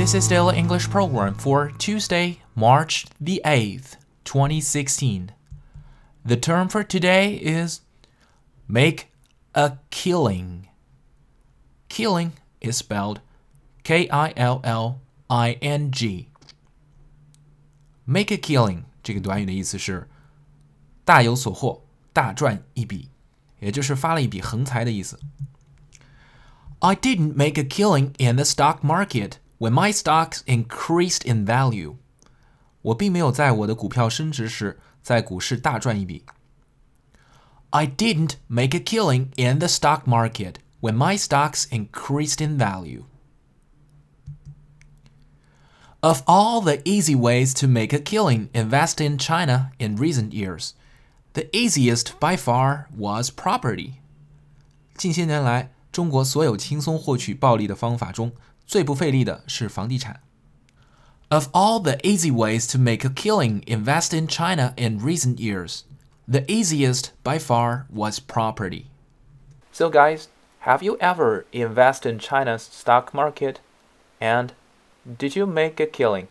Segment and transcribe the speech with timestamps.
[0.00, 5.32] This is Daily English Program for Tuesday, March the 8th, 2016.
[6.24, 7.80] The term for today is
[8.68, 9.06] make
[9.54, 10.68] a killing.
[11.88, 13.20] Killing is spelled
[13.84, 15.00] K I L L
[15.30, 16.28] I N G.
[18.04, 20.08] Make a killing 这个短语的意思是
[21.04, 23.08] 大有所获、大赚一笔，
[23.60, 25.18] 也就是发了一笔横财的意思。
[26.80, 31.96] I didn't make a killing in the stock market when my stocks increased in value.
[32.82, 36.24] 我并没有在我的股票升值时在股市大赚一笔。
[37.70, 43.04] I didn't make a killing in the stock market when my stocks increased in value.
[46.00, 50.74] Of all the easy ways to make a killing invest in China in recent years,
[51.32, 53.94] the easiest by far was property.
[54.96, 58.32] 近些年来，中国所有轻松获取暴利的方法中，
[58.66, 60.20] 最不费力的是房地产。
[61.28, 65.82] Of all the easy ways to make a killing invest in China in recent years,
[66.28, 68.86] the easiest by far was property.
[69.72, 70.28] So guys,
[70.60, 73.60] have you ever invested in China's stock market?
[74.20, 74.52] And
[75.18, 76.28] did you make a killing?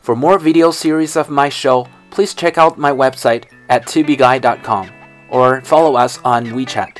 [0.00, 4.90] For more video series of my show, please check out my website at tubeguy.com
[5.30, 6.98] or follow us on WeChat.